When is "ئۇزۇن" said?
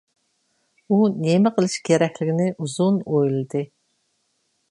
2.53-2.99